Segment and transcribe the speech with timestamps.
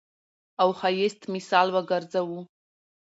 [0.61, 2.39] او ښايست مثال وګرځوو.